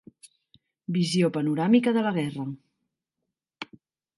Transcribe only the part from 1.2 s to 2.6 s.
panoràmica de la guerra.